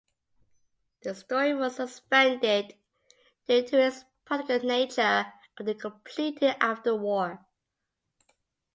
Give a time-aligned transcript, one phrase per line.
[1.03, 2.73] The story was suspended
[3.47, 7.45] due to its political nature, but completed after the war.